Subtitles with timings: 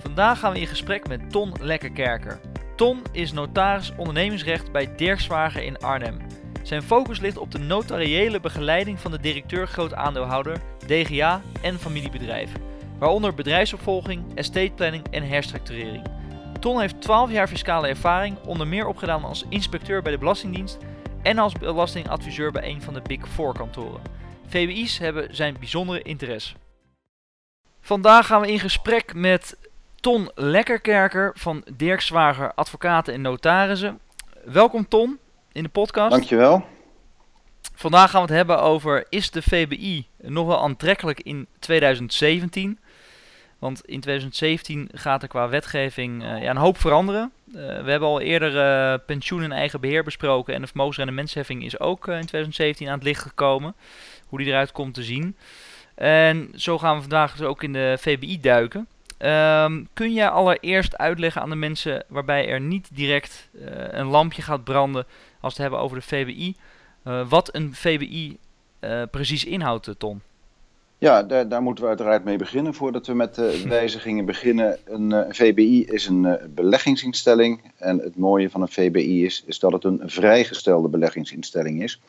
[0.00, 2.40] Vandaag gaan we in gesprek met Ton Lekkerkerker.
[2.76, 6.18] Ton is notaris ondernemingsrecht bij Dirk Zwager in Arnhem.
[6.62, 12.60] Zijn focus ligt op de notariële begeleiding van de directeur groot aandeelhouder, DGA en familiebedrijven,
[12.98, 16.06] waaronder bedrijfsopvolging, estate planning en herstructurering.
[16.60, 20.78] Ton heeft 12 jaar fiscale ervaring, onder meer opgedaan als inspecteur bij de Belastingdienst
[21.22, 24.00] en als belastingadviseur bij een van de Big Four kantoren.
[24.46, 26.54] VBI's hebben zijn bijzondere interesse.
[27.80, 29.56] Vandaag gaan we in gesprek met
[30.00, 34.00] Ton Lekkerkerker van Dirk Zwager Advocaten en Notarissen.
[34.44, 35.18] Welkom Ton
[35.52, 36.10] in de podcast.
[36.10, 36.64] Dankjewel.
[37.74, 42.78] Vandaag gaan we het hebben over is de VBI nog wel aantrekkelijk in 2017?
[43.58, 47.32] Want in 2017 gaat er qua wetgeving uh, ja, een hoop veranderen.
[47.46, 51.80] Uh, we hebben al eerder uh, pensioen en eigen beheer besproken en de vermogensrendementsheffing is
[51.80, 53.74] ook in 2017 aan het licht gekomen.
[54.26, 55.36] Hoe die eruit komt te zien.
[55.94, 58.88] En zo gaan we vandaag dus ook in de VBI duiken.
[59.24, 64.42] Um, kun jij allereerst uitleggen aan de mensen waarbij er niet direct uh, een lampje
[64.42, 65.04] gaat branden
[65.40, 66.56] als we het hebben over de VBI,
[67.04, 68.38] uh, wat een VBI
[68.80, 70.20] uh, precies inhoudt, Ton?
[70.98, 72.74] Ja, daar, daar, moeten we uiteraard mee beginnen.
[72.74, 77.72] Voordat we met de wijzigingen beginnen, een, een VBI is een beleggingsinstelling.
[77.76, 82.00] En het mooie van een VBI is, is dat het een vrijgestelde beleggingsinstelling is.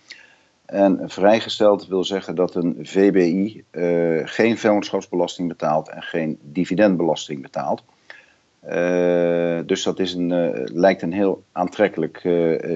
[0.71, 7.83] En vrijgesteld wil zeggen dat een VBI uh, geen vennootschapsbelasting betaalt en geen dividendbelasting betaalt.
[8.65, 12.19] Uh, dus dat is een, uh, lijkt een heel aantrekkelijk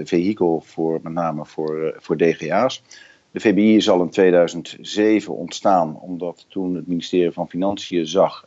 [0.04, 2.84] vehikel voor met name voor, voor DGA's.
[3.32, 8.44] De VBI is al in 2007 ontstaan omdat toen het ministerie van Financiën zag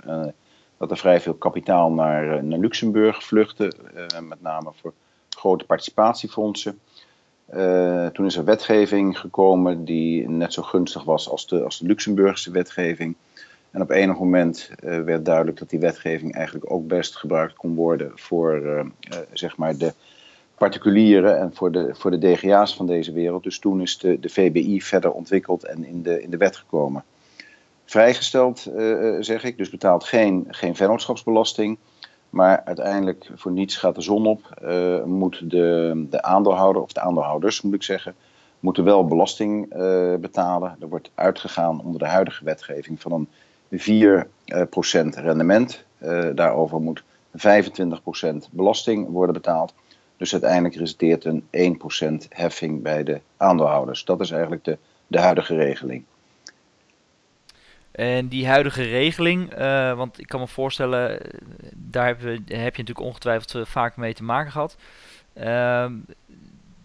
[0.79, 3.73] dat er vrij veel kapitaal naar, naar Luxemburg vluchtte,
[4.29, 4.93] met name voor
[5.29, 6.79] grote participatiefondsen.
[7.55, 11.87] Uh, toen is er wetgeving gekomen die net zo gunstig was als de, als de
[11.87, 13.15] Luxemburgse wetgeving.
[13.71, 17.75] En op enig moment uh, werd duidelijk dat die wetgeving eigenlijk ook best gebruikt kon
[17.75, 18.81] worden voor uh,
[19.33, 19.95] zeg maar de
[20.55, 23.43] particulieren en voor de, voor de DGA's van deze wereld.
[23.43, 27.05] Dus toen is de, de VBI verder ontwikkeld en in de, in de wet gekomen.
[27.85, 28.71] Vrijgesteld,
[29.21, 31.79] zeg ik, dus betaalt geen, geen vennootschapsbelasting.
[32.31, 37.01] Maar uiteindelijk, voor niets gaat de zon op, uh, moet de, de aandeelhouder, of de
[37.01, 38.15] aandeelhouders moet ik zeggen,
[38.61, 40.77] moeten wel belasting uh, betalen.
[40.81, 43.29] Er wordt uitgegaan onder de huidige wetgeving van een
[43.71, 44.65] 4% uh,
[45.15, 45.85] rendement.
[46.35, 47.03] daarover moet
[47.37, 47.43] 25%
[48.51, 49.75] belasting worden betaald.
[50.17, 51.45] Dus uiteindelijk resulteert een
[52.25, 54.05] 1% heffing bij de aandeelhouders.
[54.05, 56.05] Dat is eigenlijk de, de huidige regeling.
[57.99, 61.21] En die huidige regeling, uh, want ik kan me voorstellen,
[61.75, 64.77] daar heb, heb je natuurlijk ongetwijfeld uh, vaak mee te maken gehad.
[65.35, 65.87] Uh,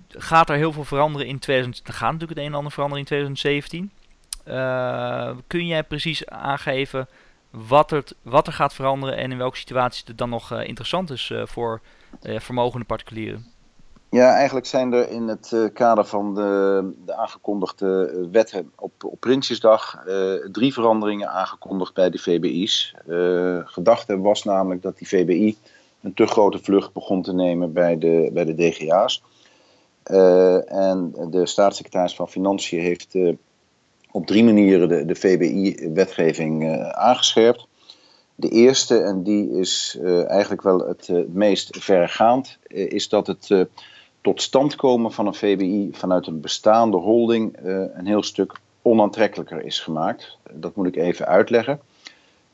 [0.10, 1.88] gaat er heel veel veranderen in 2000?
[1.88, 3.92] Er gaat natuurlijk het een en ander veranderen in 2017.
[4.48, 7.08] Uh, kun jij precies aangeven
[7.50, 11.32] wat, het, wat er gaat veranderen en in welke situaties het dan nog interessant is
[11.44, 11.82] voor
[12.22, 13.46] vermogende particulieren?
[14.14, 19.20] Ja, eigenlijk zijn er in het uh, kader van de, de aangekondigde wetten op, op
[19.20, 22.96] Prinsjesdag uh, drie veranderingen aangekondigd bij de VBI's.
[23.66, 25.58] Gedachte was namelijk dat die VBI
[26.02, 29.24] een te grote vlucht begon te nemen bij de, bij de DGA's.
[30.66, 33.16] en de staatssecretaris van Financiën heeft
[34.12, 37.68] op drie manieren de, de VBI-wetgeving aangescherpt.
[38.36, 39.98] De eerste, en die is
[40.28, 43.68] eigenlijk wel het meest vergaand, is dat het
[44.24, 49.64] tot stand komen van een VBI vanuit een bestaande holding uh, een heel stuk onaantrekkelijker
[49.64, 50.38] is gemaakt.
[50.52, 51.80] Dat moet ik even uitleggen.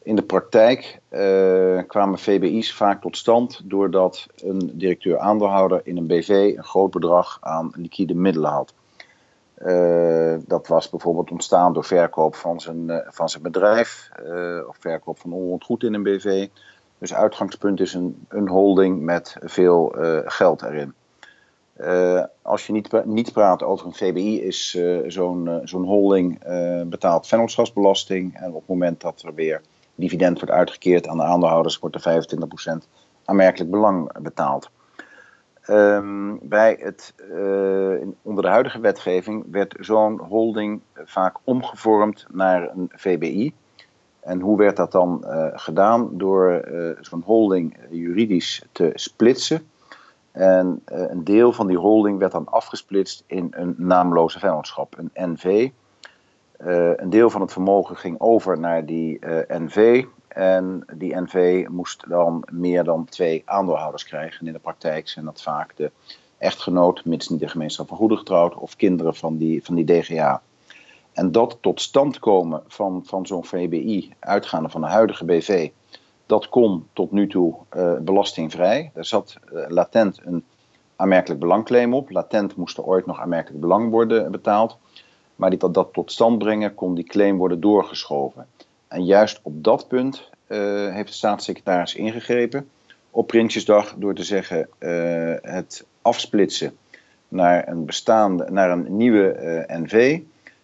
[0.04, 6.54] In de praktijk uh, kwamen VBI's vaak tot stand doordat een directeur-aandeelhouder in een BV
[6.58, 8.74] een groot bedrag aan liquide middelen had.
[9.66, 14.10] Uh, dat was bijvoorbeeld ontstaan door verkoop van zijn, van zijn bedrijf
[14.68, 16.48] of verkoop van onroerend goed in een BV.
[16.98, 19.96] Dus uitgangspunt is een, een holding met veel
[20.26, 20.94] geld erin.
[21.80, 26.40] Uh, als je niet, niet praat over een VBI, is uh, zo'n uh, zo'n holding
[26.86, 28.36] betaalt vennootschapsbelasting.
[28.36, 29.62] En op het moment dat er weer
[29.96, 32.24] dividend wordt uitgekeerd aan de aandeelhouders, wordt er
[32.84, 32.88] 25%
[33.26, 34.70] aanmerkelijk belang betaald.
[35.68, 37.14] Um, bij het,
[38.22, 43.54] onder de huidige wetgeving werd zo'n holding vaak omgevormd naar een VBI.
[44.20, 46.10] En hoe werd dat dan gedaan?
[46.12, 46.68] Door
[47.02, 49.68] zo'n holding juridisch te splitsen.
[50.32, 55.70] En een deel van die holding werd dan afgesplitst in een naamloze vennootschap, een NV.
[56.58, 60.06] een deel van het vermogen ging over naar die NV.
[60.28, 64.48] En die NV moest dan meer dan twee aandeelhouders krijgen.
[64.48, 65.92] in de praktijk zijn dat vaak de
[66.38, 70.42] echtgenoot, mits niet de gemeenschap van goede getrouwd, of kinderen van die, van die DGA.
[71.14, 75.70] En dat tot stand komen van, van zo'n VBI, uitgaande van de huidige BV,
[76.30, 78.92] dat kon tot nu toe uh, belastingvrij.
[78.94, 80.44] Er zat uh, latent een
[80.96, 82.10] aanmerkelijk belangclaim op.
[82.10, 84.78] Latent moest er ooit nog aanmerkelijk belang worden betaald.
[85.36, 88.46] Maar die, dat, dat tot stand brengen kon die claim worden doorgeschoven.
[88.88, 90.58] En juist op dat punt uh,
[90.94, 92.70] heeft de staatssecretaris ingegrepen
[93.12, 94.70] op Prinsjesdag door te zeggen
[95.42, 96.78] het afsplitsen
[97.28, 100.22] naar een bestaande, naar een nieuwe NV.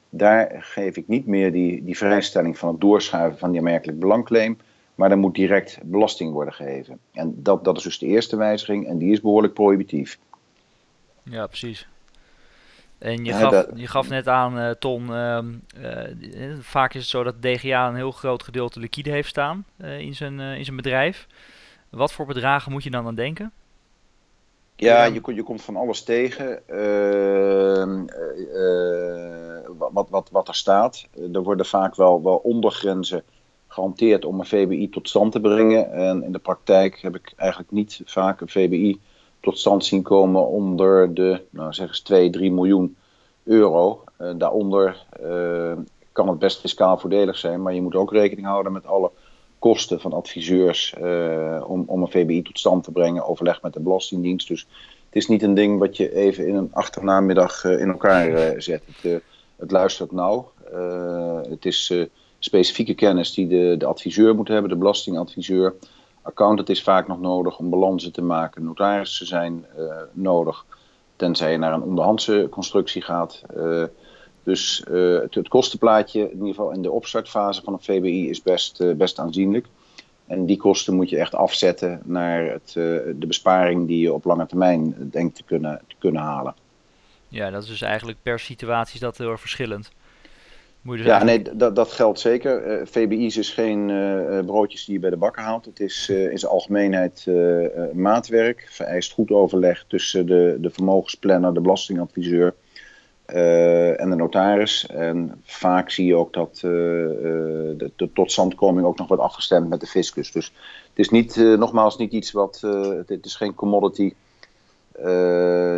[0.10, 4.58] Daar geef ik niet meer die, die vrijstelling van het doorschuiven van die aanmerkelijk belangclaim.
[4.96, 7.00] Maar er moet direct belasting worden gegeven.
[7.12, 10.20] En dat, dat is dus de eerste wijziging en die is behoorlijk prohibitief.
[11.24, 11.88] Ja, precies.
[12.98, 15.40] En je, gaf, je gaf net aan, uh, Ton, uh,
[15.78, 20.16] uh, vaak is het zo dat DGA een heel groot gedeelte liquide heeft staan in,
[20.16, 21.28] zijn, in zijn bedrijf.
[21.90, 23.52] Wat voor bedragen moet je dan aan denken?
[24.76, 26.68] Ja, je, je komt van alles tegen.
[26.68, 28.06] Ehm,
[29.78, 31.08] wat, wat, wat er staat.
[31.34, 33.24] Er worden vaak wel, wel ondergrenzen
[33.76, 35.92] gehanteerd om een VBI tot stand te brengen.
[35.92, 39.00] En in de praktijk heb ik eigenlijk niet vaak een VBI
[39.40, 42.96] tot stand zien komen onder de, nou zeg eens 2, 3 miljoen
[43.44, 44.04] euro.
[44.22, 45.74] Uh, daaronder uh,
[46.12, 49.12] kan het best fiscaal voordelig zijn, maar je moet ook rekening houden met alle
[49.60, 53.80] kosten van adviseurs uh, om, om een VBI tot stand te brengen, overleg met de
[53.80, 54.48] Belastingdienst.
[54.48, 54.68] Dus
[55.06, 58.84] het is niet een ding wat je even in een achternamiddag in elkaar zet.
[59.02, 59.22] Het,
[59.56, 60.52] het, luistert nauw.
[61.50, 61.94] het is
[62.46, 65.76] specifieke kennis die de, de adviseur moet hebben, de belastingadviseur.
[66.22, 68.64] Accountant is vaak nog nodig om balansen te maken.
[68.64, 70.66] Notarissen zijn uh, nodig,
[71.16, 73.42] tenzij je naar een onderhandse constructie gaat.
[73.58, 73.84] Uh,
[74.44, 78.98] dus uh, het, kostenplaatje, in ieder geval in de opstartfase van een VBI, is best,
[78.98, 79.68] best aanzienlijk.
[80.28, 84.46] En die kosten moet je echt afzetten naar het, de besparing die je op lange
[84.46, 86.56] termijn denkt te kunnen, te kunnen halen.
[87.28, 89.92] Ja, dat is dus eigenlijk per situatie dat heel verschillend.
[90.86, 92.80] Dus ja, nee, dat, dat geldt zeker.
[92.80, 95.66] Uh, VBI's is geen uh, broodjes die je bij de bakker haalt.
[95.66, 97.28] Het is uh, in zijn algemeenheid
[97.94, 98.68] maatwerk.
[98.70, 102.56] Vereist goed overleg tussen de, de vermogensplanner, de belastingadviseur
[103.26, 104.86] en de notaris.
[104.88, 109.88] En vaak zie je ook dat de, de totstandkoming ook nog wordt afgestemd met de
[109.88, 110.32] fiscus.
[110.32, 110.46] Dus
[110.90, 112.62] het is niet, nogmaals niet iets wat.
[113.08, 114.14] het, is geen commodity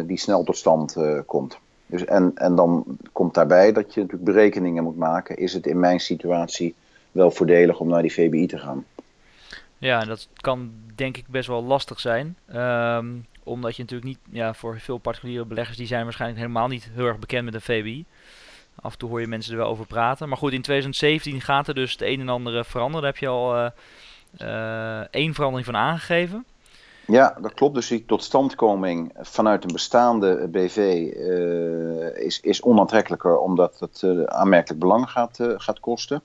[0.05, 0.95] die snel tot stand
[1.25, 1.57] komt.
[1.87, 5.37] Dus en, en dan komt daarbij dat je natuurlijk berekeningen moet maken.
[5.37, 6.75] Is het in mijn situatie
[7.11, 8.85] wel voordelig om naar die VBI te gaan?
[9.77, 12.37] Ja, dat kan denk ik best wel lastig zijn.
[12.55, 16.89] Um, omdat je natuurlijk niet, ja, voor veel particuliere beleggers, die zijn waarschijnlijk helemaal niet
[16.93, 18.05] heel erg bekend met een VBI.
[18.75, 20.27] Af en toe hoor je mensen er wel over praten.
[20.29, 23.01] Maar goed, in 2017 gaat er dus het een en ander veranderen.
[23.01, 23.69] Daar heb je al uh,
[24.41, 26.45] uh, één verandering van aangegeven.
[27.07, 27.75] Ja, dat klopt.
[27.75, 34.79] Dus die totstandkoming vanuit een bestaande BV uh, is, is onaantrekkelijker omdat het uh, aanmerkelijk
[34.79, 36.21] belang gaat, uh, gaat kosten.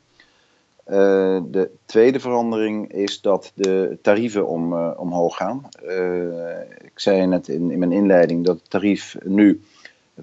[0.84, 5.68] de tweede verandering is dat de tarieven om, omhoog gaan.
[6.84, 9.62] ik zei net in, in mijn inleiding dat het tarief nu
[10.16, 10.20] 25%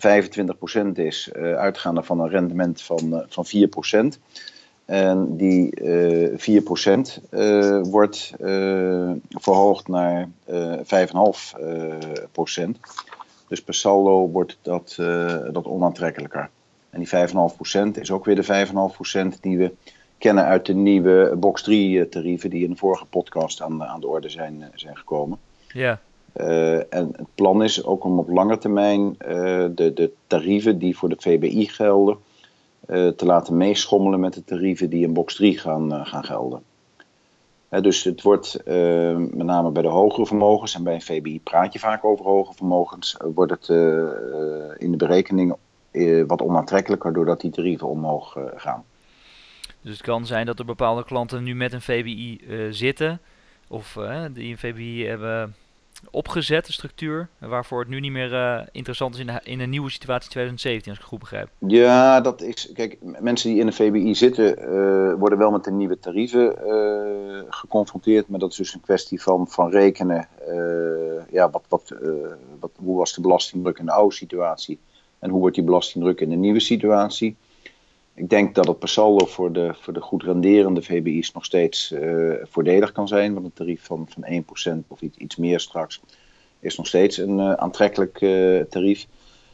[0.93, 4.19] is, uitgaande van een rendement van, van 4%.
[4.89, 6.61] En die uh,
[7.21, 10.81] 4% uh, wordt uh, verhoogd naar uh, 5,5%.
[13.47, 14.95] dus per saldo wordt dat,
[15.51, 16.49] dat onaantrekkelijker.
[16.89, 18.67] En die 5,5% is ook weer de
[19.35, 19.71] 5,5% die we
[20.17, 24.07] kennen uit de nieuwe Box 3 tarieven die in de vorige podcast aan, aan de
[24.07, 25.37] orde zijn, zijn gekomen.
[25.67, 25.99] Ja.
[26.89, 29.15] en het plan is ook om op lange termijn
[29.75, 32.28] de, de tarieven die voor de VBI gelden eh,
[32.89, 36.63] te laten meeschommelen met de tarieven die in box 3 gaan, uh, gaan gelden.
[37.69, 41.73] dus het wordt uh, met name bij de hogere vermogens en bij een VBI praat
[41.73, 43.67] je vaak over hoge vermogens, wordt het
[44.79, 45.55] in de berekening
[46.27, 48.83] wat onaantrekkelijker doordat die tarieven omhoog gaan.
[49.81, 53.21] Dus het kan zijn dat er bepaalde klanten nu met een VBI zitten
[53.67, 53.97] of
[54.33, 55.55] die een VBI hebben
[56.11, 59.89] opgezette structuur, waarvoor het nu niet meer uh, interessant is in, de, in een nieuwe
[59.89, 61.49] situatie 2017, als ik het goed begrijp.
[61.57, 62.71] Ja, dat is.
[62.73, 67.41] Kijk, mensen die in een VBI zitten, uh, worden wel met de nieuwe tarieven uh,
[67.49, 70.27] geconfronteerd, maar dat is dus een kwestie van, van rekenen.
[71.31, 71.93] ja, wat, wat,
[72.59, 74.79] wat, hoe was de belastingdruk in de oude situatie
[75.19, 77.35] en hoe wordt die belastingdruk in de nieuwe situatie?
[78.19, 81.91] Ik denk dat het per saldo voor de, voor de goed renderende VBI's nog steeds
[81.91, 83.33] uh, voordelig kan zijn.
[83.33, 84.43] Want een tarief van, van
[84.83, 86.01] 1% of iets, iets meer straks
[86.59, 89.07] is nog steeds een uh, aantrekkelijk uh, tarief.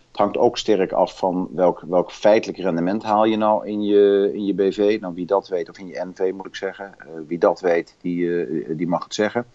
[0.08, 4.32] Het hangt ook sterk af van welk, welk feitelijk rendement haal je nou in je,
[4.34, 4.98] in je BV.
[5.02, 6.96] Nou, wie dat weet, of in je NV moet ik zeggen.
[7.28, 9.46] wie dat weet, die, die mag het zeggen.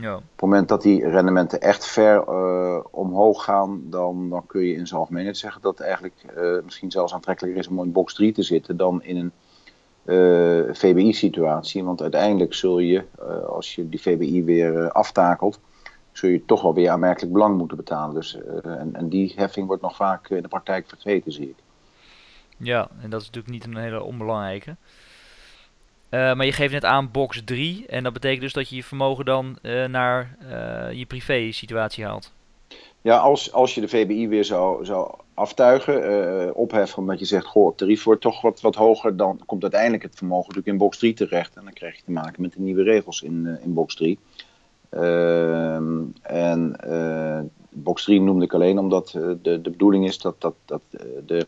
[0.00, 0.14] Ja.
[0.14, 4.74] Op het moment dat die rendementen echt ver uh, omhoog gaan, dan, dan kun je
[4.74, 8.14] in zijn algemeenheid zeggen dat het eigenlijk uh, misschien zelfs aantrekkelijker is om in box
[8.14, 9.32] 3 te zitten dan in een
[10.04, 11.84] uh, VBI-situatie.
[11.84, 13.04] Want uiteindelijk zul je,
[13.48, 15.60] als je die VBI weer aftakelt,
[16.12, 18.14] zul je toch wel weer aanmerkelijk belang moeten betalen.
[18.14, 21.56] Dus, en, en die heffing wordt nog vaak in de praktijk vergeten, zie ik.
[22.56, 24.76] Ja, en dat is natuurlijk niet een hele onbelangrijke.
[26.10, 27.86] Uh, maar je geeft net aan box 3.
[27.86, 32.04] En dat betekent dus dat je je vermogen dan uh, naar uh, je privé situatie
[32.04, 32.32] haalt.
[33.00, 37.66] Ja, als, als je de VBI weer zou, zou aftuigen, opheffen omdat je zegt, goh,
[37.66, 40.98] het tarief wordt toch wat, wat hoger, dan komt uiteindelijk het vermogen natuurlijk in box
[40.98, 41.56] 3 terecht.
[41.56, 44.18] En dan krijg je te maken met de nieuwe regels in, in box 3.
[44.90, 46.76] Ehm, en
[47.68, 49.10] box 3 noemde ik alleen omdat
[49.42, 50.82] de, de bedoeling is dat, dat, dat
[51.26, 51.46] de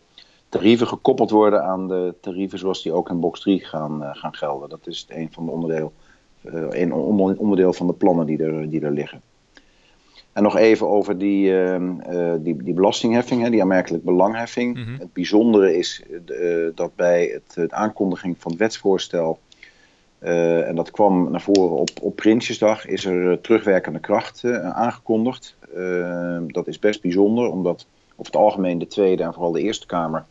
[0.51, 4.35] tarieven gekoppeld worden aan de tarieven zoals die ook in box 3 gaan, uh, gaan
[4.35, 4.69] gelden.
[4.69, 5.93] Dat is een van de onderdeel,
[6.45, 9.21] uh, een onderdeel van de plannen die er, die er liggen.
[10.33, 14.77] En nog even over die, uh, die, die belastingheffing, hè, die aanmerkelijk belangheffing.
[14.77, 14.99] Mm -hmm.
[14.99, 16.03] Het bijzondere is
[16.75, 19.39] dat bij het, het, aankondiging van het wetsvoorstel,
[20.19, 25.57] en dat kwam naar voren op, op Prinsjesdag, is er terugwerkende kracht aangekondigd.
[26.47, 27.87] dat is best bijzonder, omdat
[28.21, 30.25] over het algemeen de Tweede en vooral de Eerste Kamer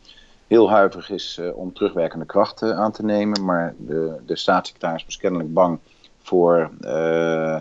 [0.47, 3.45] heel huiverig is uh, om terugwerkende krachten aan te nemen.
[3.45, 5.79] Maar de, de staatssecretaris was kennelijk bang
[6.21, 7.57] voor, uh,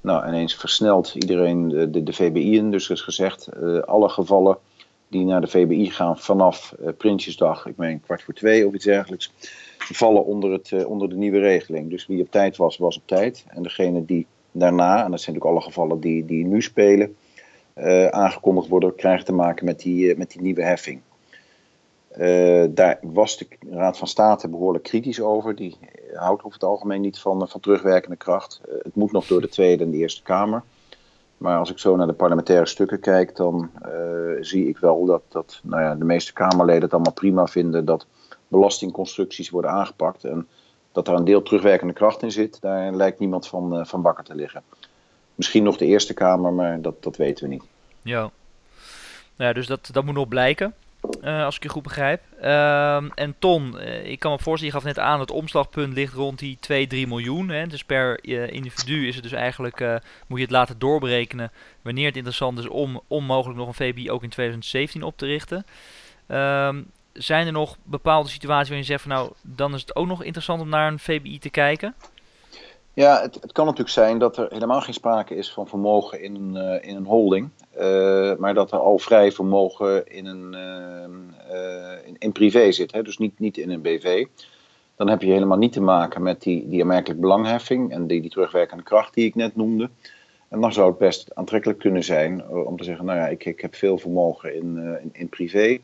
[0.00, 2.70] nou ineens versnelt iedereen de, de, de VBI'en.
[2.70, 3.48] Dus er is gezegd,
[3.86, 4.58] alle gevallen
[5.08, 9.32] die naar de VBI gaan vanaf Prinsjesdag, ik meen kwart voor twee of iets dergelijks,
[9.78, 11.90] vallen onder, het, onder de nieuwe regeling.
[11.90, 13.44] Dus wie op tijd was, was op tijd.
[13.48, 17.16] En degene die daarna, en dat zijn natuurlijk alle gevallen die, die nu spelen,
[17.76, 21.00] uh, aangekondigd worden, krijgen te maken met die, uh, met die nieuwe heffing.
[22.18, 25.56] Uh, daar was de Raad van State behoorlijk kritisch over.
[25.56, 25.78] Die
[26.14, 28.60] houdt over het algemeen niet van, van terugwerkende kracht.
[28.82, 30.62] het moet nog door de Tweede en de Eerste Kamer.
[31.36, 33.70] Maar als ik zo naar de parlementaire stukken kijk, dan
[34.40, 38.06] zie ik wel dat, dat nou ja, de meeste Kamerleden het allemaal prima vinden dat
[38.48, 40.24] belastingconstructies worden aangepakt.
[40.24, 40.48] En
[40.92, 44.34] dat er een deel terugwerkende kracht in zit, daar lijkt niemand van, van bakker te
[44.34, 44.62] liggen.
[45.42, 47.62] Misschien nog de Eerste Kamer, maar dat, dat weten we niet.
[48.02, 48.30] Ja, nou
[49.36, 50.74] ja dus dat, dat moet nog blijken.
[51.22, 52.22] Uh, als ik je goed begrijp.
[52.42, 56.14] Uh, en Ton, uh, ik kan me voorstellen, je gaf net aan, het omslagpunt ligt
[56.14, 57.48] rond die 2, 3 miljoen.
[57.48, 57.66] Hè?
[57.66, 62.16] Dus per uh, individu is het dus eigenlijk, moet je het laten doorberekenen wanneer het
[62.16, 65.66] interessant is om, om mogelijk nog een VBI ook in 2017 op te richten.
[66.26, 66.82] Ehm,
[67.12, 70.22] zijn er nog bepaalde situaties waarin je zegt van nou, dan is het ook nog
[70.22, 71.94] interessant om naar een VBI te kijken?
[72.94, 76.34] Ja, het, het, kan natuurlijk zijn dat er helemaal geen sprake is van vermogen in
[76.34, 77.48] een, uh, in een holding.
[77.78, 80.56] Uh, maar dat er al vrij vermogen in, een,
[81.52, 82.92] uh, in, privé zit.
[82.92, 83.02] Hè?
[83.02, 84.26] Dus niet, niet in een BV.
[84.96, 88.30] Dan heb je helemaal niet te maken met die, die aanmerkelijk belangheffing en die, die
[88.30, 89.90] terugwerkende kracht die ik net noemde.
[90.48, 93.60] En dan zou het best aantrekkelijk kunnen zijn om te zeggen, nou ja, ik, ik
[93.60, 95.78] heb veel vermogen in, in, in privé.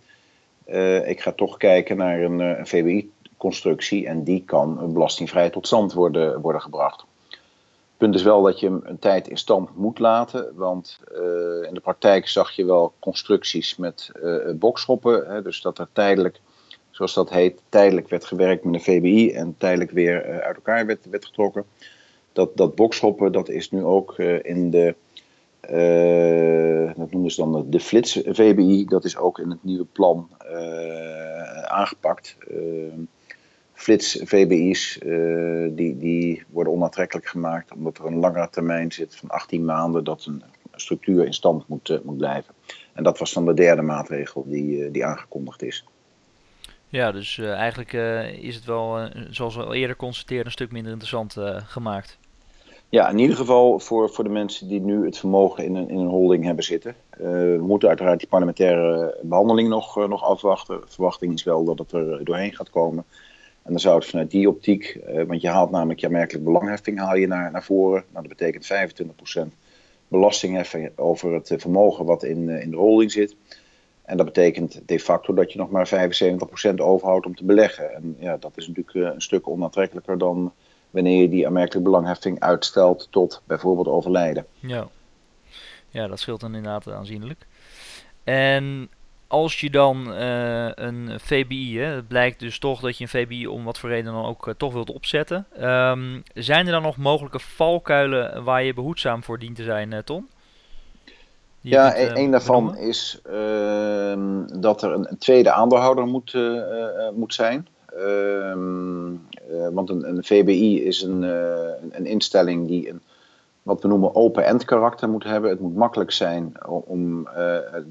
[1.06, 5.92] ik ga toch kijken naar een, een VBI constructie en die kan belastingvrij tot stand
[5.92, 7.04] worden, worden gebracht.
[7.98, 11.18] Het punt is wel dat je hem een tijd in stand moet laten, want uh,
[11.68, 16.40] in de praktijk zag je wel constructies met uh, bokschoppen, hè, dus dat er tijdelijk,
[16.90, 20.86] zoals dat heet, tijdelijk werd gewerkt met een VBI en tijdelijk weer uh, uit elkaar
[20.86, 21.64] werd, werd getrokken.
[22.32, 24.94] Dat, dat bokschoppen, dat is nu ook in de,
[26.96, 30.28] dat noemen ze dan de flits VBI, dat is ook in het nieuwe plan
[31.64, 32.36] aangepakt
[33.78, 39.28] flits VBI's, uh, die, die worden onaantrekkelijk gemaakt omdat er een langere termijn zit van
[39.28, 40.42] 18 maanden dat een
[40.74, 42.54] structuur in stand moet, uh, moet blijven.
[42.92, 45.84] En dat was dan de derde maatregel die, uh, die aangekondigd is.
[46.88, 47.92] Ja, dus eigenlijk
[48.40, 52.18] is het wel, zoals we al eerder constateerden, een stuk minder interessant gemaakt.
[52.88, 55.98] Ja, in ieder geval voor, voor de mensen die nu het vermogen in een, in
[55.98, 56.94] een holding hebben zitten.
[57.16, 60.80] we moeten uiteraard die parlementaire behandeling nog, nog afwachten.
[60.80, 63.04] De verwachting is wel dat het er doorheen gaat komen.
[63.68, 66.98] En dan zou het vanuit die optiek, eh, want je haalt namelijk je aanmerkelijk belangheffing
[66.98, 68.04] haal je naar, naar voren.
[68.12, 69.54] Nou, dat betekent 25%
[70.08, 73.36] belastingheffing over het eh, vermogen wat in, eh, in de holding zit.
[74.02, 77.94] En dat betekent de facto dat je nog maar 75% overhoudt om te beleggen.
[77.94, 80.52] En ja, dat is natuurlijk een stuk onaantrekkelijker dan
[80.90, 84.46] wanneer je die aanmerkelijk belangheffing uitstelt tot bijvoorbeeld overlijden.
[84.60, 84.88] Ja,
[85.88, 87.46] ja dat scheelt dan inderdaad aanzienlijk.
[88.24, 88.88] En
[89.28, 93.46] als je dan uh, een VBI, hè, het blijkt dus toch dat je een VBI
[93.46, 95.46] om wat voor reden dan ook uh, toch wilt opzetten.
[95.60, 99.98] Um, zijn er dan nog mogelijke valkuilen waar je behoedzaam voor dient te zijn, uh,
[99.98, 100.28] Ton?
[101.60, 106.36] ja, een, een daarvan is ehm, dat er een, een, tweede aandeelhouder moet,
[107.14, 107.68] moet zijn.
[107.86, 109.12] Ehm,
[109.72, 111.22] want een, een, VBI is een,
[111.90, 113.00] een instelling die een
[113.68, 115.50] wat we noemen open-end karakter moet hebben.
[115.50, 117.34] Het moet makkelijk zijn om uh,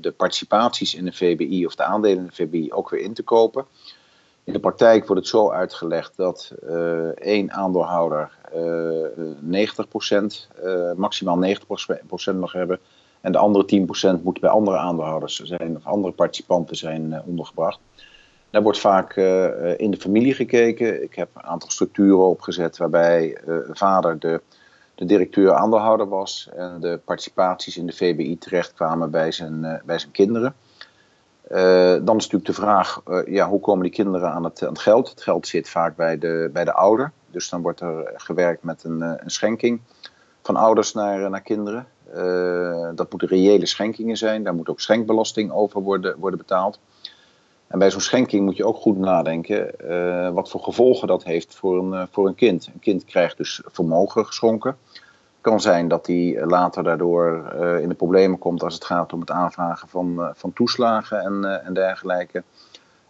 [0.01, 3.23] de participaties in de VBI of de aandelen in de VBI ook weer in te
[3.23, 3.65] kopen.
[4.43, 8.31] In de praktijk wordt het zo uitgelegd dat uh, één aandeelhouder
[9.49, 9.67] uh,
[10.93, 11.39] 90%, maximaal
[12.33, 12.79] 90% mag hebben.
[13.21, 13.87] En de andere
[14.19, 17.79] 10% moet bij andere aandeelhouders zijn of andere participanten zijn ondergebracht.
[18.49, 19.15] Daar wordt vaak
[19.77, 21.03] in de familie gekeken.
[21.03, 23.37] Ik heb een aantal structuren opgezet waarbij
[23.73, 24.41] vader de
[24.97, 29.99] de directeur aandeelhouder was en de participaties in de VBI terechtkwamen bij zijn, uh, bij
[29.99, 30.55] zijn kinderen.
[31.51, 31.57] Uh,
[32.01, 34.79] dan is natuurlijk de vraag, uh, ja, hoe komen die kinderen aan het, aan het,
[34.79, 35.09] geld?
[35.09, 38.83] Het geld zit vaak bij de, bij de ouder, dus dan wordt er gewerkt met
[38.83, 39.81] een, een schenking
[40.43, 41.87] van ouders naar, naar kinderen.
[42.95, 46.79] dat moeten reële schenkingen zijn, daar moet ook schenkbelasting over worden, worden betaald.
[47.67, 51.55] En bij zo'n schenking moet je ook goed nadenken uh, wat voor gevolgen dat heeft
[51.55, 52.69] voor een, uh, voor een kind.
[52.73, 54.77] Een kind krijgt dus vermogen geschonken.
[55.41, 59.19] Kan zijn dat hij later daardoor uh, in de problemen komt als het gaat om
[59.19, 62.43] het aanvragen van, van toeslagen en, en dergelijke.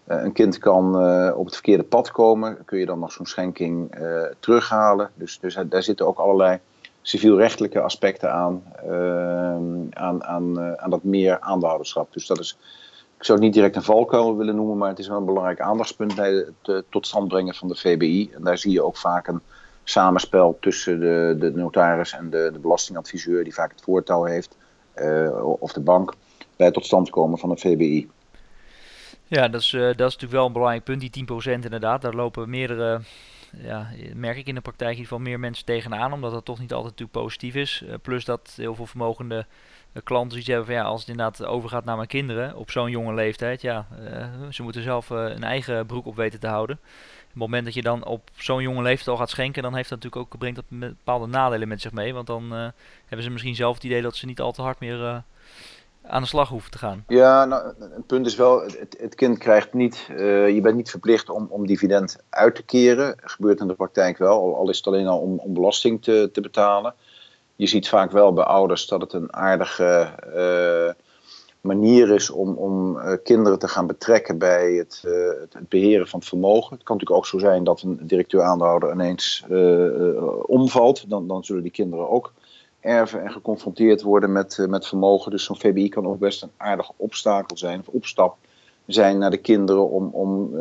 [0.06, 0.96] een kind kan
[1.34, 2.58] op het verkeerde pad komen.
[2.66, 3.96] Kun je dan nog zo'n schenking
[4.40, 5.10] terughalen.
[5.14, 6.60] Dus, dus daar zitten ook allerlei
[7.02, 8.64] civielrechtelijke aspecten aan,
[9.94, 12.14] aan, aan, aan dat meer aandeelhouderschap.
[12.14, 12.58] Dus dat is
[13.18, 15.60] ik zou het niet direct een valkuil willen noemen, maar het is wel een belangrijk
[15.60, 18.30] aandachtspunt bij het uh, tot stand brengen van de VBI.
[18.34, 19.42] En daar zie je ook vaak een
[19.84, 24.58] samenspel tussen de, de notaris en de, de belastingadviseur, die vaak het voortouw heeft,
[24.96, 26.14] uh, of de bank,
[26.56, 28.10] bij het tot stand komen van een VBI.
[29.24, 31.26] Ja, dat is, uh, dat is natuurlijk wel een belangrijk punt, die
[31.60, 32.02] 10% inderdaad.
[32.02, 33.02] Daar lopen meerdere,
[33.52, 36.60] ja, merk ik in de praktijk in ieder geval meer mensen tegenaan, omdat dat toch
[36.60, 37.84] niet altijd natuurlijk positief is.
[38.02, 38.86] plus dat heel veel
[40.04, 43.14] klanten zoiets hebben van ja, als het inderdaad overgaat naar mijn kinderen op zo'n jonge
[43.14, 46.80] leeftijd, ja, uh, ze moeten zelf uh, een eigen broek op weten te houden.
[46.82, 49.90] Op het moment dat je dan op zo'n jonge leeftijd al gaat schenken, dan heeft
[49.90, 52.14] dat natuurlijk ook, brengt dat bepaalde nadelen met zich mee.
[52.14, 52.68] Want dan uh,
[53.06, 55.24] hebben ze misschien zelf het idee dat ze niet al te hard meer
[56.04, 57.04] aan de slag hoeven te gaan.
[57.08, 58.62] Ja, nou, het punt is wel,
[58.98, 63.16] het, kind krijgt niet, je bent niet verplicht om, om dividend uit te keren.
[63.22, 66.42] Gebeurt in de praktijk wel, al is het alleen al om, om belasting te, te
[66.42, 66.94] betalen
[67.58, 71.04] je ziet vaak wel bij ouders dat het een aardige uh,
[71.62, 76.22] manier is om, om uh, kinderen te gaan betrekken bij het, uh, het, beheren van
[76.22, 76.76] vermogen.
[76.76, 79.46] Het kan natuurlijk ook zo zijn dat een directeur-aandeelhouder ineens
[80.46, 81.10] omvalt.
[81.10, 82.34] Dan, dan zullen die kinderen ook
[82.80, 85.32] erven en geconfronteerd worden met, met vermogen.
[85.32, 88.38] Dus zo'n VBI kan ook best een aardig obstakel zijn, of opstap
[88.86, 90.56] zijn naar de kinderen om, om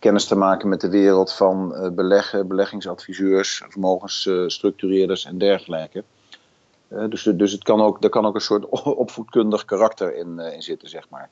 [0.00, 6.04] kennis te maken met de wereld van uh, beleggen, beleggingsadviseurs, vermogensstructureerders en dergelijke.
[6.88, 8.68] Uh, dus dus het kan ook, er kan ook een soort
[9.04, 11.28] opvoedkundig karakter in, uh, in zitten, zeg maar.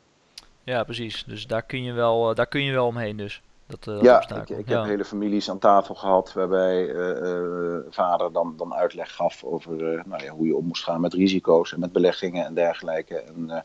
[0.65, 1.25] Ja, precies.
[1.25, 3.43] Dus daar kun je wel, daar kun je wel omheen dus.
[3.67, 4.79] Dat, ja, ik, ik ja.
[4.79, 6.95] heb hele families aan tafel gehad waarbij
[7.91, 11.73] vader dan, dan uitleg gaf over nou ja, hoe je om moest gaan met risico's
[11.73, 13.15] en met beleggingen en dergelijke.
[13.17, 13.65] En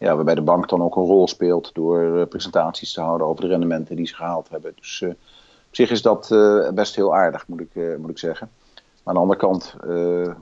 [0.00, 3.42] ja, waarbij de bank dan ook een rol speelt door uh, presentaties te houden over
[3.42, 4.72] de rendementen die ze gehaald hebben.
[4.76, 8.50] Dus uh, op zich is dat uh, best heel aardig, moet ik, moet ik zeggen.
[8.74, 9.74] Maar aan de andere kant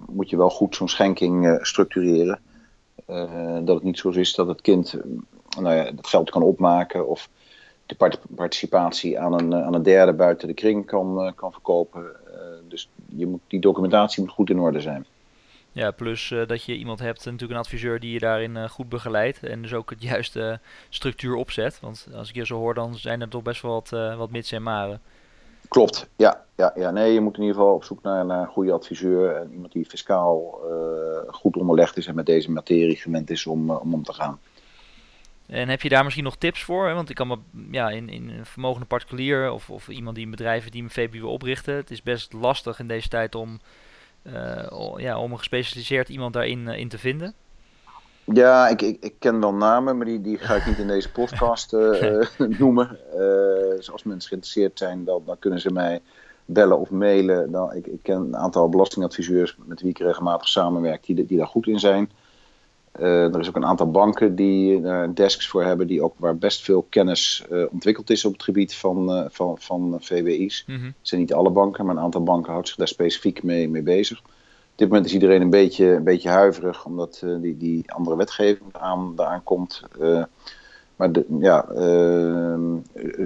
[0.09, 2.41] moet je wel goed zo'n schenking structureren.
[3.65, 4.95] dat het niet zo is dat het kind
[5.61, 7.29] nou ja, het geld kan opmaken of
[7.87, 12.05] de part participatie aan een, aan een derde buiten de kring kan, kan verkopen.
[12.69, 15.07] dus je moet, die documentatie moet goed in orde zijn.
[15.79, 18.89] Ja, plus uh, dat je iemand hebt, natuurlijk een adviseur die je daarin uh, goed
[18.89, 21.81] begeleidt en dus ook het juiste structuur opzet.
[21.81, 24.31] Want als ik je zo hoor, dan zijn er toch best wel wat, uh, wat
[24.31, 25.01] mits en maren.
[25.69, 26.91] Klopt, ja, ja, ja.
[26.91, 29.37] Nee, je moet in ieder geval op zoek naar, naar een goede adviseur.
[29.37, 30.61] En iemand die fiscaal
[31.29, 34.39] goed onderlegd is en met deze materie gewend is om, om om te gaan.
[35.47, 36.95] En heb je daar misschien nog tips voor?
[36.95, 37.39] Want ik kan me
[37.71, 41.31] ja, in, in een vermogende particulier of, of iemand die een bedrijf die een wil
[41.31, 41.75] oprichten.
[41.75, 43.61] Het is best lastig in deze tijd om
[44.97, 47.35] ja, om een gespecialiseerd iemand daarin uh, in te vinden?
[48.25, 51.11] Ja, ik, ik, ik, ken wel namen, maar die, die ga ik niet in deze
[51.11, 52.27] podcast uh,
[52.59, 52.99] noemen.
[53.77, 56.01] dus als mensen geïnteresseerd zijn, dan, dan kunnen ze mij
[56.45, 57.51] bellen of mailen.
[57.51, 61.47] Dan, ik, ik ken een aantal belastingadviseurs met wie ik regelmatig samenwerk, die, die daar
[61.47, 62.11] goed in zijn.
[63.01, 66.37] Uh, er is ook een aantal banken die daar desks voor hebben, die ook waar
[66.37, 70.65] best veel kennis uh, ontwikkeld is op het gebied van, uh, van, van VWI's.
[70.67, 70.85] Mm -hmm.
[70.85, 73.83] Het zijn niet alle banken, maar een aantal banken houdt zich daar specifiek mee, mee
[73.83, 74.19] bezig.
[74.19, 78.73] Op dit moment is iedereen een beetje, een beetje huiverig, omdat die, die andere wetgeving
[78.73, 79.83] aan, eraan komt.
[80.97, 81.65] maar de, ja,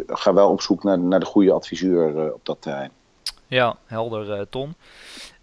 [0.07, 2.91] ga wel op zoek naar, naar de goede adviseur op dat terrein.
[3.53, 4.75] Ja, helder, Ton.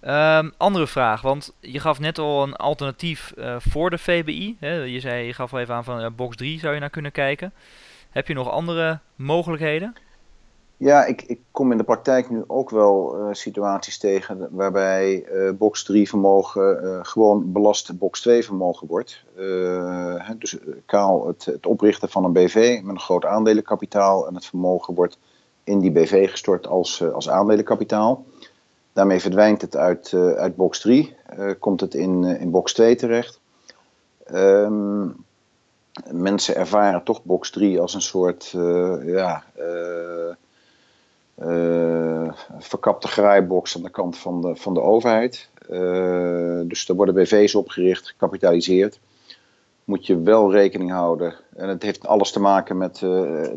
[0.02, 4.58] Um, andere vraag, want je gaf net al een alternatief uh, voor de VBI.
[4.60, 4.74] Hè?
[4.74, 7.54] Je, zei, je gaf al even aan van box 3 zou je naar kunnen kijken.
[8.10, 9.96] Heb je nog andere mogelijkheden?
[10.78, 15.84] Ja, ik, ik kom in de praktijk nu ook wel uh, situaties tegen waarbij box
[15.84, 19.24] 3 vermogen gewoon belast box 2 vermogen wordt.
[20.38, 24.94] Dus kaal het, het oprichten van een BV met een groot aandelenkapitaal en het vermogen
[24.94, 25.18] wordt
[25.70, 28.26] in die BV gestort als, als aandelenkapitaal.
[28.94, 32.74] Daarmee verdwijnt het uit, uh, uit box 3, uh, eh, komt het in, in box
[32.74, 33.40] 2 terecht.
[34.34, 35.26] Um,
[36.12, 38.56] mensen ervaren toch box 3 als een soort
[39.06, 39.44] ja,
[42.60, 45.50] verkapte graaibox aan de kant van de, van de overheid.
[46.68, 49.00] dus er worden BV's opgericht, gecapitaliseerd.
[49.90, 51.36] Moet je wel rekening houden.
[51.56, 53.00] En het heeft alles te maken met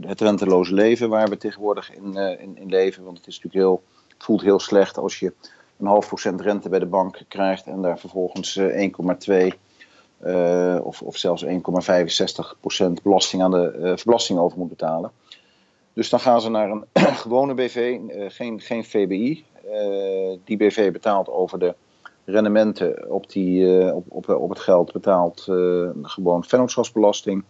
[0.01, 3.05] het renteloze leven waar we tegenwoordig in, in, in leven.
[3.05, 3.83] Want het is natuurlijk heel
[4.23, 5.33] voelt heel slecht als je
[5.79, 9.47] een half procent rente bij de bank krijgt en daar vervolgens 1,2 uh,
[10.19, 11.51] eh, eh, of, of zelfs 1,65
[12.61, 15.11] procent belasting aan de verblasting over moet betalen.
[15.93, 16.85] Dus dan gaan ze naar een
[17.25, 19.45] gewone BV, geen, geen VBI.
[20.45, 21.75] die BV betaalt over de
[22.25, 25.43] rendementen op, die, op, op, op het geld betaalt
[26.03, 27.45] gewoon vennootschapsbelasting.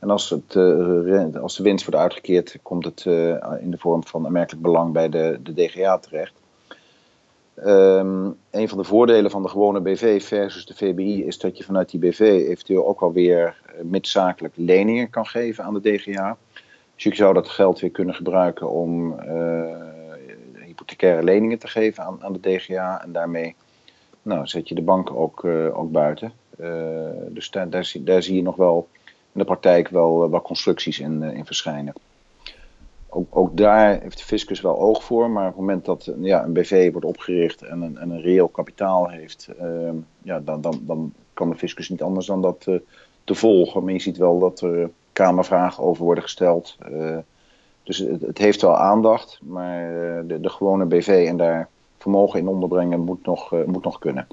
[0.00, 4.04] En als, het, uh, als de winst wordt uitgekeerd, komt het uh, in de vorm
[4.06, 6.32] van aanmerkelijk belang bij de, de DGA terecht.
[7.66, 11.64] Um, een van de voordelen van de gewone BV versus de VBI is dat je
[11.64, 16.36] vanuit die BV eventueel ook alweer uh, midzakelijk leningen kan geven aan de DGA.
[16.94, 19.20] Dus je zou dat geld weer kunnen gebruiken om
[20.64, 23.02] hypothecaire leningen te geven aan, aan de DGA.
[23.02, 23.54] En daarmee
[24.22, 26.32] nou, zet je de bank ook, ook buiten.
[27.28, 28.88] dus daar, zie, daar zie je nog wel
[29.32, 31.92] in de praktijk wel, eh, wel constructies in, eh, in verschijnen.
[33.08, 36.14] Ook, ook, daar heeft de fiscus wel oog voor, maar op het moment dat eh,
[36.20, 39.90] ja, een BV wordt opgericht en een, en een reëel kapitaal heeft, uh,
[40.22, 42.60] ja, dan, dan, dan kan de fiscus niet anders dan dat
[43.24, 43.84] te volgen.
[43.84, 46.76] Maar je ziet wel dat er kamervragen over worden gesteld.
[47.82, 49.92] Dus het, het, heeft wel aandacht, maar
[50.26, 51.68] de, de gewone BV en daar
[52.00, 54.26] vermogen in onderbrengen moet nog, moet nog kunnen.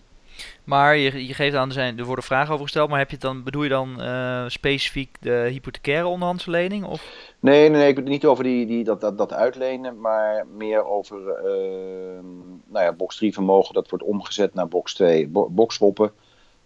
[0.64, 3.18] Maar je, je geeft aan, er, zijn, er worden vragen over gesteld, maar heb je
[3.18, 6.86] dan, bedoel je dan uh, specifiek de hypothecaire onderhandslening?
[6.86, 7.34] Of?
[7.40, 10.86] Nee, nee, nee, ik bedoel niet over die, die, dat, dat, dat uitlenen, maar meer
[10.86, 12.20] over uh,
[12.66, 15.28] nou ja, box 3 vermogen dat wordt omgezet naar box 2.
[15.28, 16.12] Bo boxwoppen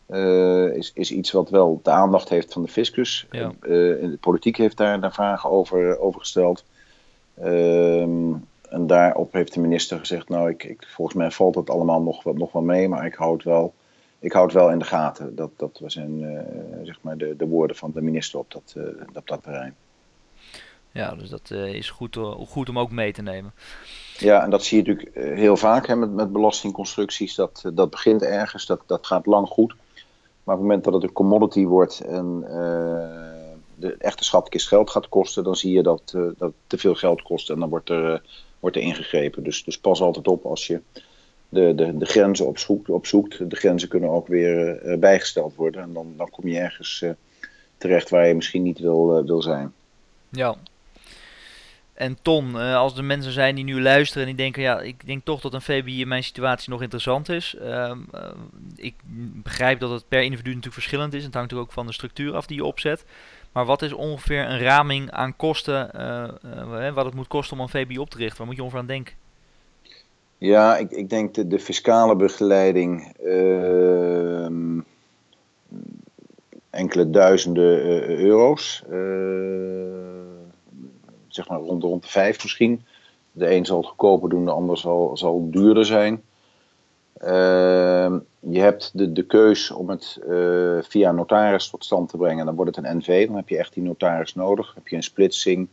[0.09, 3.27] uh, is, is iets wat wel de aandacht heeft van de fiscus.
[3.31, 3.51] Ja.
[3.61, 6.63] de politiek heeft daar, daar vragen over, over gesteld.
[7.41, 8.33] Ehm,
[8.71, 12.23] en daarop heeft de minister gezegd, nou, ik, ik, volgens mij valt het allemaal nog,
[12.23, 13.73] nog wel mee, maar ik hou het wel,
[14.19, 15.35] ik hou het wel in de gaten.
[15.35, 16.39] Dat, dat zijn uh,
[16.83, 18.83] zeg maar de, de woorden van de minister op dat, uh,
[19.15, 19.75] op dat terrein.
[20.91, 23.53] Ja, dus dat uh, is goed, goed om ook mee te nemen.
[24.17, 27.35] Ja, en dat zie je natuurlijk heel vaak hè, met, met belastingconstructies.
[27.35, 29.75] Dat, dat begint ergens, dat, dat gaat lang goed.
[30.43, 32.43] Maar op het moment dat het een commodity wordt en
[33.81, 37.21] de echte schatkist geld gaat kosten, dan zie je dat, dat het te veel geld
[37.21, 37.49] kost.
[37.49, 38.21] En dan wordt er
[38.61, 39.43] wordt er ingegrepen.
[39.43, 40.81] Dus, dus pas altijd op als je
[41.49, 43.49] de, de, de grenzen opzoekt, opzoekt.
[43.49, 45.81] De grenzen kunnen ook weer uh, bijgesteld worden.
[45.81, 47.11] En dan, dan kom je ergens uh,
[47.77, 49.73] terecht waar je misschien niet wil, uh, wil zijn.
[50.29, 50.55] Ja.
[51.93, 55.25] En Ton, als er mensen zijn die nu luisteren en die denken, ja, ik denk
[55.25, 57.55] toch dat een VBI in mijn situatie nog interessant is.
[57.61, 57.91] Uh,
[58.75, 58.95] ik
[59.43, 61.23] begrijp dat het per individu natuurlijk verschillend is.
[61.23, 63.05] Het hangt ook van de structuur af die je opzet.
[63.51, 67.69] Maar wat is ongeveer een raming aan kosten, uh, wat het moet kosten om een
[67.69, 68.37] VBI op te richten?
[68.37, 69.13] Waar moet je ongeveer aan denken?
[70.37, 74.45] Ja, ik, ik denk de, de fiscale begeleiding uh,
[76.69, 78.83] enkele duizenden euro's.
[81.27, 82.83] zeg maar rond, rond de vijf misschien.
[83.31, 86.23] De een zal het goedkoper doen, de ander zal, zal duurder zijn.
[87.21, 92.45] Ehm, je hebt de, de keus om het uh, via notaris tot stand te brengen.
[92.45, 94.65] Dan wordt het een NV, dan heb je echt die notaris nodig.
[94.65, 95.67] Dan heb je een splitsing,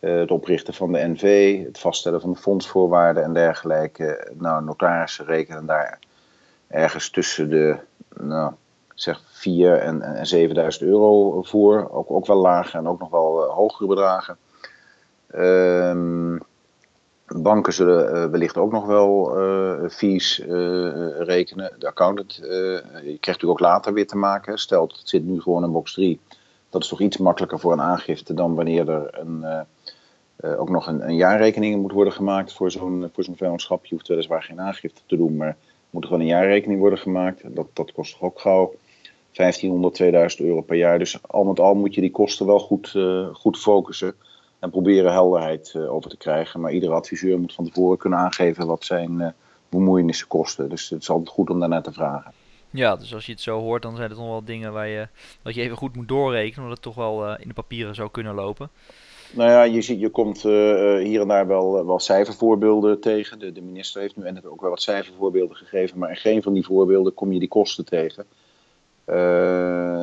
[0.00, 4.30] uh, het oprichten van de NV, het vaststellen van de fondsvoorwaarden en dergelijke.
[4.38, 5.98] Nou, notarissen rekenen daar
[6.68, 7.76] ergens tussen de
[8.16, 8.52] nou,
[8.94, 11.90] zeg 4 en, en 7000 euro voor.
[11.90, 14.36] Ook, ook wel lage en ook nog wel uh, hogere bedragen.
[15.26, 16.36] Ehm
[17.36, 20.48] Banken zullen uh, wellicht ook nog wel uh, fees uh,
[21.18, 21.72] rekenen.
[21.78, 24.58] De accountant, je krijgt natuurlijk ook later weer te maken.
[24.58, 26.20] Stel, het zit nu gewoon in box 3.
[26.70, 29.66] Dat is toch iets makkelijker voor een aangifte dan wanneer er een,
[30.56, 33.86] ook nog een, een, jaarrekening moet worden gemaakt voor zo'n zo'n vennootschap.
[33.86, 35.56] Je hoeft weliswaar geen aangifte te doen, maar
[35.90, 37.56] moet er gewoon een jaarrekening worden gemaakt.
[37.56, 38.74] Dat, dat kost toch ook gauw
[39.32, 40.98] 1500, 2000 euro per jaar.
[40.98, 42.98] Dus al met al moet je die kosten wel goed,
[43.32, 44.14] goed focussen
[44.62, 46.60] en proberen helderheid over te krijgen.
[46.60, 49.34] Maar iedere adviseur moet van tevoren kunnen aangeven wat zijn
[49.68, 50.68] bemoeienissen kosten.
[50.68, 52.32] Dus het is altijd goed om daarnaar te vragen.
[52.70, 55.08] Ja, dus als je het zo hoort, dan zijn het nog wel dingen waar je,
[55.42, 58.34] wat je even goed moet doorrekenen, omdat het toch wel in de papieren zou kunnen
[58.34, 58.70] lopen.
[59.32, 60.52] Nou ja, je, ziet, je komt uh,
[60.96, 63.38] hier en daar wel, wel cijfervoorbeelden tegen.
[63.38, 66.52] De, de minister heeft nu en ook wel wat cijfervoorbeelden gegeven, maar in geen van
[66.52, 68.26] die voorbeelden kom je die kosten tegen.
[69.06, 69.14] Uh,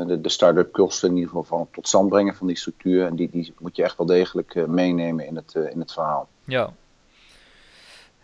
[0.08, 3.06] de, de start-up kosten in ieder geval van tot stand brengen van die structuur.
[3.06, 6.28] En die, die moet je echt wel degelijk uh, meenemen in het, in het verhaal.
[6.44, 6.74] Ja,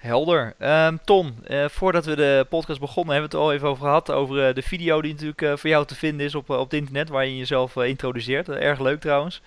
[0.06, 0.54] Helder.
[0.60, 1.00] Um,
[1.48, 4.12] uh, voordat we de podcast begonnen, hebben we het al even over gehad.
[4.12, 7.26] Over de video die natuurlijk voor jou te vinden is op, op het internet, waar
[7.26, 8.50] je jezelf introduceert.
[8.50, 9.42] erg leuk trouwens.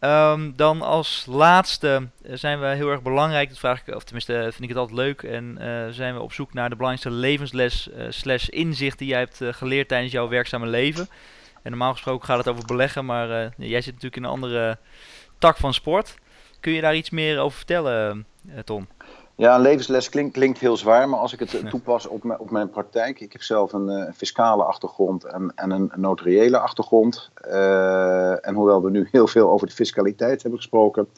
[0.00, 4.60] Um, dan als laatste zijn we heel erg belangrijk, dat vraag ik, of tenminste vind
[4.60, 5.22] ik het altijd leuk.
[5.22, 5.58] En
[5.94, 10.12] zijn we op zoek naar de belangrijkste levensles slash inzicht die jij hebt geleerd tijdens
[10.12, 11.08] jouw werkzame leven.
[11.62, 14.78] En normaal gesproken gaat het over beleggen, maar jij zit natuurlijk in een andere
[15.38, 16.14] tak van sport.
[16.60, 18.26] Kun je daar iets meer over vertellen,
[18.64, 18.88] Tom?
[19.38, 22.50] Ja, een levensles klinkt, klinkt heel zwaar, maar als ik het toepas op, mijn, op
[22.50, 23.20] mijn praktijk.
[23.20, 27.30] Ik heb zelf een uh, fiscale achtergrond en, en een notariële achtergrond.
[27.46, 31.08] Uh, en hoewel we nu heel veel over de fiscaliteit hebben gesproken,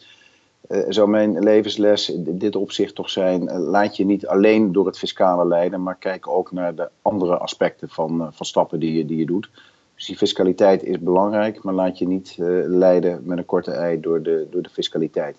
[0.69, 4.99] uh, zou mijn levensles in dit opzicht toch zijn: laat je niet alleen door het
[4.99, 9.19] fiscale leiden, maar kijk ook naar de andere aspecten van, van stappen die je, die
[9.19, 9.51] je doet.
[9.95, 12.35] Dus die fiscaliteit is belangrijk, maar laat je niet
[12.67, 15.37] leiden met een korte ei door de, door de fiscaliteit.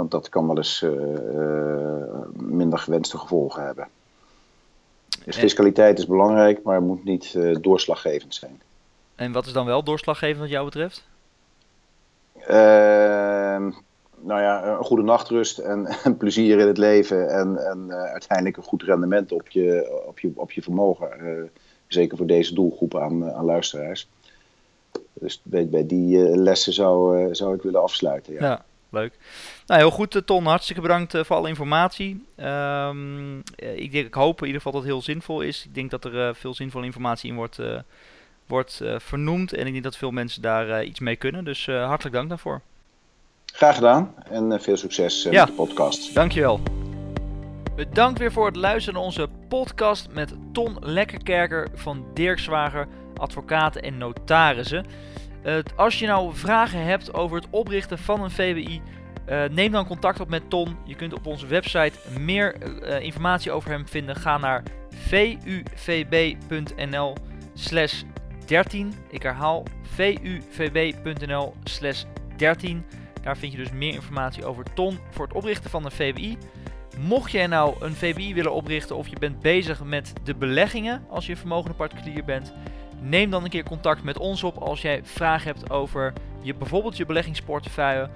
[0.00, 0.92] Want dat kan wel eens uh,
[2.32, 3.88] minder gewenste gevolgen hebben.
[5.24, 8.60] Dus fiscaliteit is belangrijk, maar het moet niet uh, doorslaggevend zijn.
[9.14, 11.04] En wat is dan wel doorslaggevend wat jou betreft?
[12.46, 13.70] Ehm,
[14.20, 18.62] nou ja, een goede nachtrust en, en plezier in het leven en, en uiteindelijk een
[18.62, 21.50] goed rendement op je, op je, op je vermogen.
[21.86, 24.08] zeker voor deze doelgroep aan, aan luisteraars.
[25.12, 28.32] Dus bij, bij die lessen zou, zou ik willen afsluiten.
[28.32, 28.40] Ja.
[28.40, 29.12] ja leuk.
[29.70, 30.46] Nou, heel goed, eh, Ton.
[30.46, 32.24] Hartstikke bedankt eh, voor alle informatie.
[32.36, 35.64] Um, ik, denk, ik hoop in ieder geval dat het heel zinvol is.
[35.64, 37.58] Ik denk dat er veel zinvolle informatie in wordt,
[38.46, 39.52] wordt vernoemd.
[39.52, 41.44] En ik denk dat veel mensen daar iets mee kunnen.
[41.44, 42.60] Dus hartelijk dank daarvoor.
[43.46, 45.30] Graag gedaan en veel succes ja.
[45.30, 46.14] met de podcast.
[46.14, 46.60] Dankjewel.
[47.76, 53.98] Bedankt weer voor het luisteren naar onze podcast met Ton Lekkerkerker van Dirkswager, advocaten en
[53.98, 54.86] notarissen.
[55.76, 58.82] Als je nou vragen hebt over het oprichten van een VBI,
[59.30, 60.76] eh, neem dan contact op met Ton.
[60.84, 64.16] Je kunt op onze website meer uh, informatie over hem vinden.
[64.16, 64.62] Ga naar
[65.74, 67.14] vuvb.nl
[67.54, 68.02] slash
[68.46, 68.92] 13.
[69.10, 69.62] Ik herhaal
[70.50, 72.04] vuvb.nl slash
[72.36, 72.84] 13.
[73.22, 76.38] Daar vind je dus meer informatie over Ton voor het oprichten van een VBI.
[76.98, 81.26] Mocht jij nou een VBI willen oprichten of je bent bezig met de beleggingen als
[81.26, 82.52] je vermogende particulier bent,
[83.00, 86.12] Neem dan een keer contact met ons op als jij vragen hebt over
[86.42, 88.10] je, bijvoorbeeld je beleggingsportefeuille.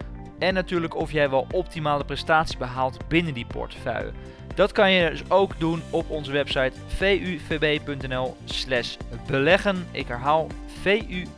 [0.44, 4.12] En natuurlijk of jij wel optimale prestaties behaalt binnen die portefeuille.
[4.54, 9.86] Dat kan je dus ook doen op onze website vuvb.nl slash beleggen.
[9.90, 10.46] Ik herhaal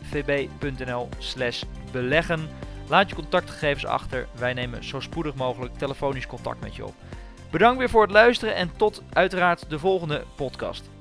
[0.03, 2.49] vuvb.nl slash beleggen.
[2.89, 4.27] Laat je contactgegevens achter.
[4.39, 6.95] Wij nemen zo spoedig mogelijk telefonisch contact met je op.
[7.51, 10.96] Bedankt weer voor het luisteren en tot uiteraard de volgende podcast.